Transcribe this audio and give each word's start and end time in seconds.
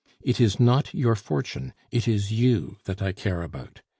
It 0.23 0.39
is 0.41 0.59
not 0.59 0.95
your 0.95 1.15
fortune, 1.15 1.73
it 1.91 2.07
is 2.07 2.31
you 2.31 2.77
that 2.85 3.03
I 3.03 3.11
care 3.11 3.43
about. 3.43 3.81